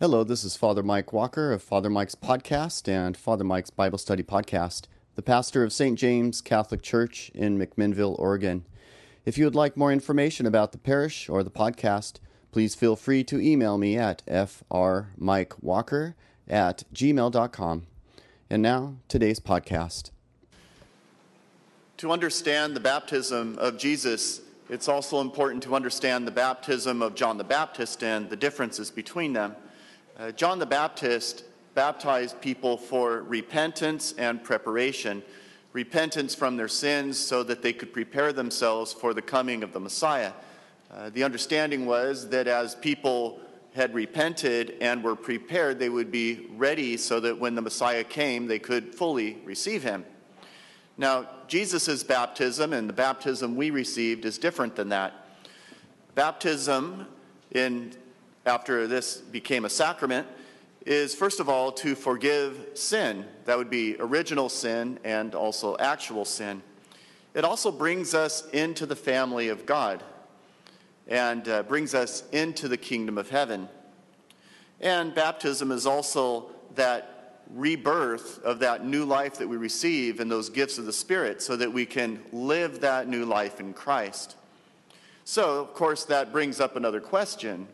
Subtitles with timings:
[0.00, 4.22] Hello, this is Father Mike Walker of Father Mike's Podcast and Father Mike's Bible Study
[4.22, 4.84] Podcast,
[5.14, 5.98] the pastor of St.
[5.98, 8.64] James Catholic Church in McMinnville, Oregon.
[9.26, 12.14] If you would like more information about the parish or the podcast,
[12.50, 16.14] please feel free to email me at frmikewalker
[16.48, 17.86] at gmail.com.
[18.48, 20.12] And now, today's podcast.
[21.98, 24.40] To understand the baptism of Jesus,
[24.70, 29.34] it's also important to understand the baptism of John the Baptist and the differences between
[29.34, 29.54] them.
[30.20, 31.44] Uh, John the Baptist
[31.74, 35.22] baptized people for repentance and preparation
[35.72, 39.80] repentance from their sins so that they could prepare themselves for the coming of the
[39.80, 40.32] Messiah.
[40.92, 43.40] Uh, the understanding was that as people
[43.74, 48.46] had repented and were prepared, they would be ready so that when the Messiah came,
[48.46, 50.04] they could fully receive him.
[50.98, 55.14] Now, Jesus' baptism and the baptism we received is different than that.
[56.14, 57.06] Baptism,
[57.52, 57.94] in,
[58.46, 60.26] after this became a sacrament,
[60.86, 63.24] is first of all to forgive sin.
[63.44, 66.62] That would be original sin and also actual sin.
[67.34, 70.02] It also brings us into the family of God
[71.06, 73.68] and uh, brings us into the kingdom of heaven.
[74.80, 80.48] And baptism is also that rebirth of that new life that we receive and those
[80.48, 84.36] gifts of the Spirit so that we can live that new life in Christ.
[85.24, 87.68] So, of course, that brings up another question.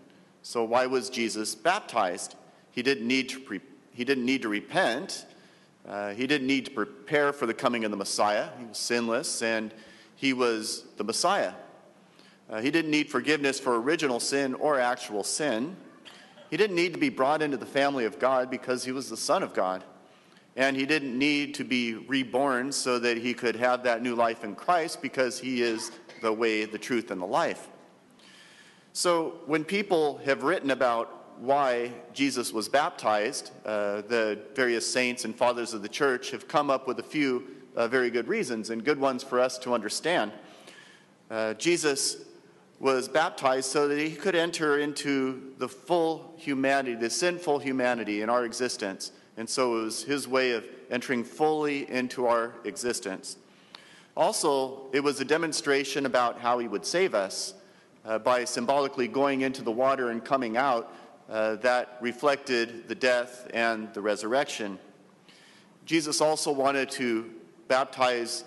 [0.46, 2.36] So, why was Jesus baptized?
[2.70, 3.60] He didn't need to, pre-
[3.92, 5.26] he didn't need to repent.
[5.84, 8.50] Uh, he didn't need to prepare for the coming of the Messiah.
[8.56, 9.74] He was sinless and
[10.14, 11.52] he was the Messiah.
[12.48, 15.76] Uh, he didn't need forgiveness for original sin or actual sin.
[16.48, 19.16] He didn't need to be brought into the family of God because he was the
[19.16, 19.82] Son of God.
[20.54, 24.44] And he didn't need to be reborn so that he could have that new life
[24.44, 25.90] in Christ because he is
[26.22, 27.68] the way, the truth, and the life.
[28.96, 35.36] So when people have written about why Jesus was baptized, uh, the various saints and
[35.36, 38.82] fathers of the church have come up with a few uh, very good reasons and
[38.82, 40.32] good ones for us to understand.
[41.30, 42.24] Uh, Jesus
[42.80, 48.30] was baptized so that he could enter into the full humanity, the sinful humanity in
[48.30, 49.12] our existence.
[49.36, 53.36] And so it was his way of entering fully into our existence.
[54.16, 57.52] Also, it was a demonstration about how he would save us
[58.06, 60.92] uh, by symbolically going into the water and coming out
[61.28, 64.78] uh, that reflected the death and the resurrection.
[65.84, 67.30] Jesus also wanted to
[67.68, 68.44] baptize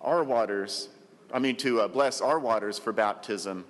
[0.00, 0.88] our waters,
[1.32, 3.64] I mean, to uh, bless our waters for baptism.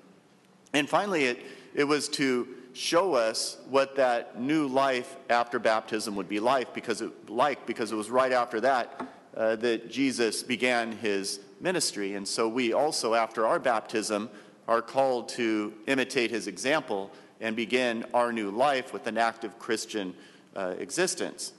[0.72, 1.41] And finally, it,
[1.75, 7.00] it was to show us what that new life after baptism would be like because
[7.00, 12.15] it, like, because it was right after that uh, that Jesus began his ministry.
[12.15, 14.31] And so we also, after our baptism,
[14.68, 20.14] are called to imitate his example and begin our new life with an active Christian
[20.54, 21.52] uh, existence.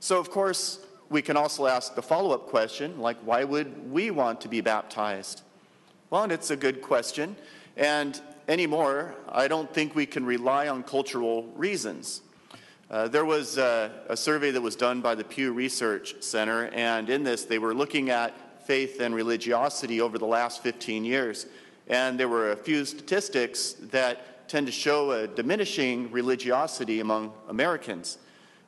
[0.00, 0.78] So, of course,
[1.10, 4.62] we can also ask the follow up question like, why would we want to be
[4.62, 5.42] baptized?
[6.08, 7.36] Well, and it's a good question.
[7.76, 8.18] And
[8.48, 12.22] anymore, I don't think we can rely on cultural reasons.
[12.90, 17.08] Uh, there was a, a survey that was done by the Pew Research Center, and
[17.08, 18.34] in this, they were looking at
[18.66, 21.46] faith and religiosity over the last 15 years.
[21.90, 28.18] And there were a few statistics that tend to show a diminishing religiosity among Americans.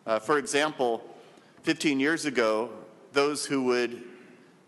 [0.04, 1.00] Uh, for example,
[1.62, 2.68] 15 years ago,
[3.12, 4.02] those who would,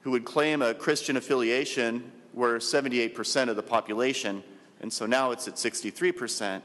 [0.02, 4.44] who would claim a Christian affiliation were 78% of the population,
[4.80, 6.62] and so now it's at 63%.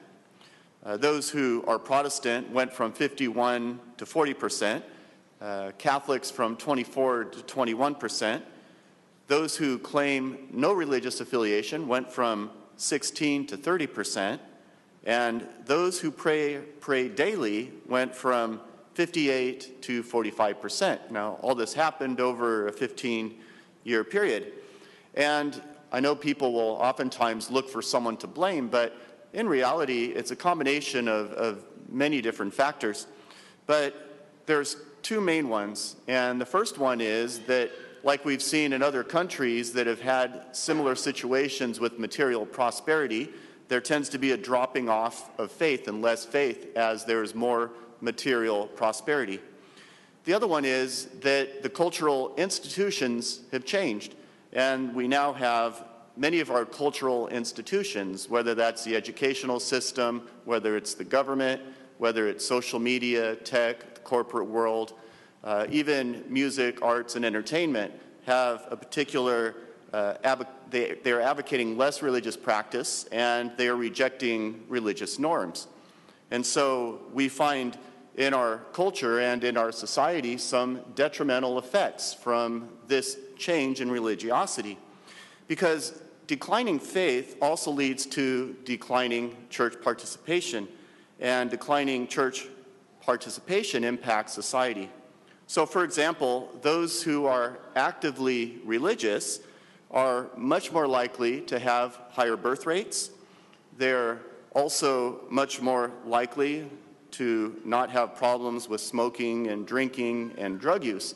[0.86, 4.84] Uh, those who are Protestant went from 51 to 40%,
[5.42, 8.44] uh, Catholics from 24 to 21%.
[9.30, 14.42] Those who claim no religious affiliation went from 16 to 30 percent,
[15.06, 18.60] and those who pray, pray daily went from
[18.96, 21.12] 58 to 45 percent.
[21.12, 23.36] Now, all this happened over a 15
[23.84, 24.52] year period.
[25.14, 25.62] And
[25.92, 28.98] I know people will oftentimes look for someone to blame, but
[29.34, 33.06] in reality, it's a combination of, of many different factors.
[33.68, 35.98] But there's two main ones.
[36.08, 37.70] And the first one is that
[38.04, 43.30] like we've seen in other countries that have had similar situations with material prosperity,
[43.68, 47.72] there tends to be a dropping off of faith and less faith as there's more
[48.02, 49.40] material prosperity.
[50.26, 54.16] The other one is that the cultural institutions have changed,
[54.54, 55.86] and we now have
[56.18, 61.62] many of our cultural institutions, whether that's the educational system, whether it's the government,
[61.98, 64.94] whether it's social media, tech, the corporate world,
[65.44, 67.94] uh, even music, arts, and entertainment
[68.26, 69.56] have a particular,
[69.94, 70.14] uh,
[70.70, 75.68] they, they're advocating less religious practice and they are rejecting religious norms.
[76.32, 77.78] And so we find
[78.16, 84.78] in our culture and in our society some detrimental effects from this change in religiosity.
[85.48, 90.68] Because declining faith also leads to declining church participation,
[91.20, 92.48] and declining church
[93.02, 94.90] participation impacts society.
[95.50, 99.40] So, for example, those who are actively religious
[99.90, 103.10] are much more likely to have higher birth rates.
[103.76, 104.20] They're
[104.52, 106.70] also much more likely
[107.14, 111.16] to not have problems with smoking and drinking and drug use.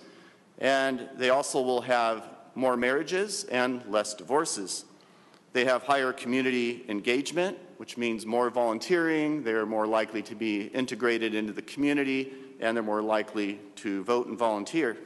[0.57, 4.85] And they also will have more marriages and less divorces.
[5.51, 9.43] They have higher community engagement, which means more volunteering.
[9.43, 14.27] They're more likely to be integrated into the community and they're more likely to vote
[14.27, 14.97] and volunteer.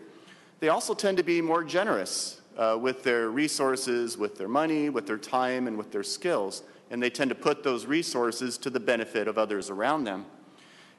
[0.60, 5.06] They also tend to be more generous uh, with their resources, with their money, with
[5.06, 6.64] their time, and with their skills.
[6.90, 10.26] And they tend to put those resources to the benefit of others around them.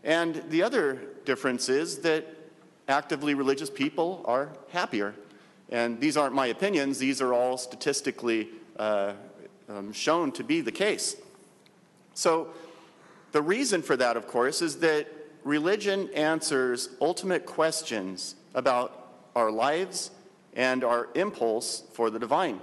[0.04, 2.26] And the other difference is that
[2.88, 5.14] actively religious people are happier.
[5.70, 8.48] And these aren't my opinions, these are all statistically
[8.78, 9.12] uh,
[9.68, 11.16] um, shown to be the case.
[12.14, 12.48] So,
[13.32, 15.06] the reason for that, of course, is that
[15.44, 20.11] religion answers ultimate questions about our lives
[20.55, 22.61] and our impulse for the divine.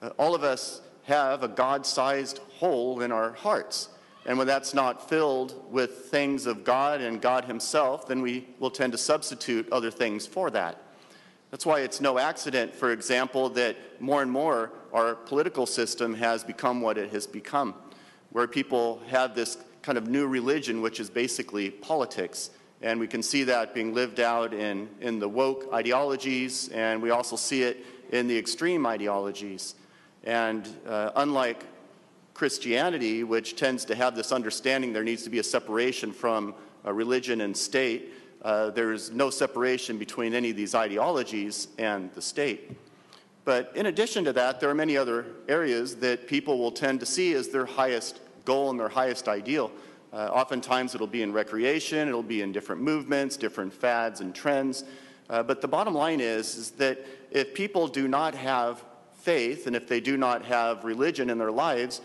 [0.00, 3.88] Uh, all of us have a God sized hole in our hearts.
[4.26, 8.70] And when that's not filled with things of God and God Himself, then we will
[8.70, 10.82] tend to substitute other things for that.
[11.50, 16.42] That's why it's no accident, for example, that more and more our political system has
[16.42, 17.74] become what it has become,
[18.30, 22.50] where people have this kind of new religion, which is basically politics.
[22.82, 27.10] And we can see that being lived out in, in the woke ideologies, and we
[27.10, 29.76] also see it in the extreme ideologies.
[30.24, 31.64] And uh, unlike
[32.34, 36.92] Christianity, which tends to have this understanding there needs to be a separation from a
[36.92, 38.12] religion and state,
[38.42, 42.76] uh, there's no separation between any of these ideologies and the state.
[43.44, 47.06] But in addition to that, there are many other areas that people will tend to
[47.06, 49.70] see as their highest goal and their highest ideal.
[50.12, 54.84] Uh, oftentimes it'll be in recreation, it'll be in different movements, different fads and trends.
[55.28, 58.82] Uh, but the bottom line is, is that if people do not have
[59.12, 62.00] faith and if they do not have religion in their lives,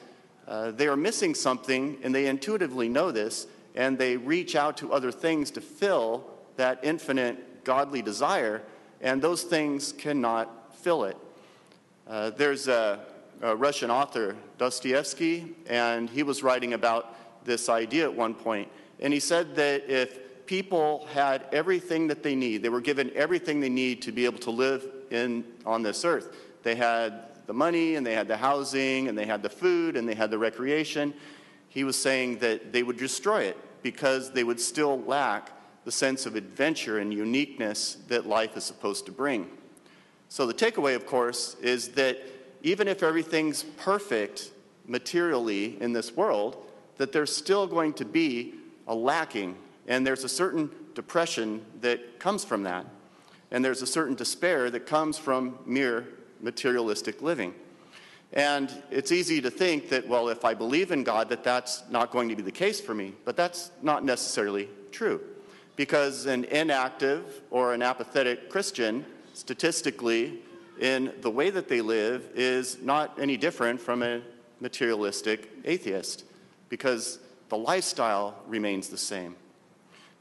[0.48, 4.92] uh, they are missing something and they intuitively know this and they reach out to
[4.92, 6.26] other things to fill
[6.58, 8.62] that infinite godly desire,
[9.02, 11.18] and those things cannot fill it.
[12.08, 13.00] Uh, there's a
[13.42, 18.70] a Russian author, Dostoevsky, and he was writing about this idea at one point.
[19.00, 23.60] And he said that if people had everything that they need, they were given everything
[23.60, 26.36] they need to be able to live in, on this earth.
[26.62, 30.08] They had the money, and they had the housing, and they had the food, and
[30.08, 31.14] they had the recreation.
[31.68, 35.52] He was saying that they would destroy it because they would still lack
[35.84, 39.50] the sense of adventure and uniqueness that life is supposed to bring.
[40.30, 42.20] So, the takeaway, of course, is that
[42.64, 44.52] even if everything's perfect
[44.88, 46.58] materially in this world,
[46.98, 48.54] that there's still going to be
[48.88, 49.56] a lacking,
[49.88, 52.86] and there's a certain depression that comes from that.
[53.52, 56.08] And there's a certain despair that comes from mere
[56.42, 57.54] materialistic living.
[58.34, 62.12] And it's easy to think that, well, if I believe in God, that that's not
[62.12, 63.14] going to be the case for me.
[63.26, 65.20] But that's not necessarily true.
[65.76, 70.40] Because an inactive or an apathetic Christian, statistically,
[70.80, 74.22] in the way that they live is not any different from a
[74.60, 76.24] materialistic atheist
[76.70, 79.36] because the lifestyle remains the same.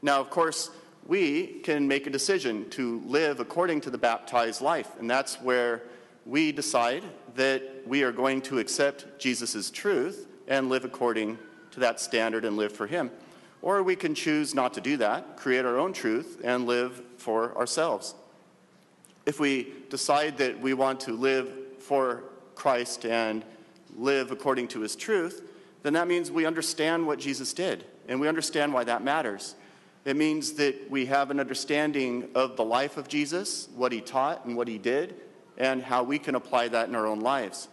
[0.01, 0.69] Now, of course,
[1.05, 5.83] we can make a decision to live according to the baptized life, and that's where
[6.25, 7.03] we decide
[7.35, 11.37] that we are going to accept Jesus' truth and live according
[11.71, 13.09] to that standard and live for Him.
[13.61, 17.55] Or we can choose not to do that, create our own truth, and live for
[17.57, 18.15] ourselves.
[19.25, 22.23] If we decide that we want to live for
[22.55, 23.43] Christ and
[23.95, 25.41] live according to his truth,
[25.83, 29.55] then that means we understand what Jesus did and we understand why that matters.
[30.03, 34.45] It means that we have an understanding of the life of Jesus, what he taught
[34.45, 35.15] and what he did,
[35.57, 37.67] and how we can apply that in our own lives.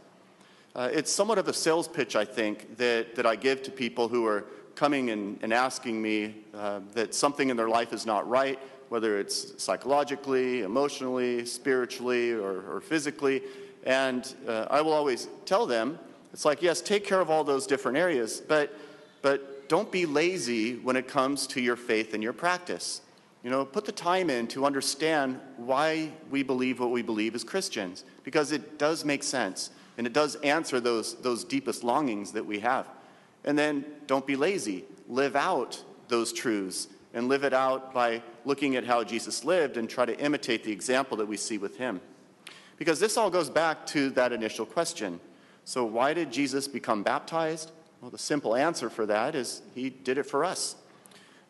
[0.75, 4.09] Uh, it's somewhat of a sales pitch, I think, that, that I give to people
[4.09, 8.28] who are coming and, and asking me uh, that something in their life is not
[8.28, 13.42] right, whether it's psychologically, emotionally, spiritually, or, or physically.
[13.85, 15.99] And uh, I will always tell them,
[16.33, 18.75] it's like, yes, take care of all those different areas, but,
[19.23, 23.00] but don't be lazy when it comes to your faith and your practice.
[23.42, 27.45] You know, put the time in to understand why we believe what we believe as
[27.45, 32.45] Christians, because it does make sense and it does answer those, those deepest longings that
[32.45, 32.87] we have.
[33.45, 34.85] And then don't be lazy.
[35.09, 39.88] live out those truths and live it out by looking at how Jesus lived and
[39.88, 42.00] try to imitate the example that we see with him.
[42.76, 45.20] Because this all goes back to that initial question.
[45.64, 47.72] So, why did Jesus become baptized?
[48.00, 50.76] Well, the simple answer for that is he did it for us.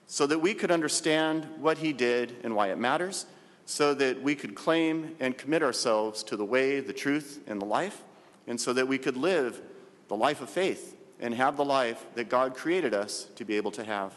[0.07, 3.27] So that we could understand what he did and why it matters,
[3.67, 7.67] so that we could claim and commit ourselves to the way, the truth, and the
[7.67, 8.03] life,
[8.47, 9.61] and so that we could live
[10.09, 13.73] the life of faith and have the life that God created us to be able
[13.73, 14.15] to have.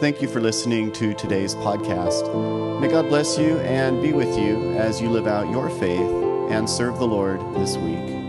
[0.00, 2.80] Thank you for listening to today's podcast.
[2.80, 6.10] May God bless you and be with you as you live out your faith
[6.50, 8.19] and serve the Lord this week.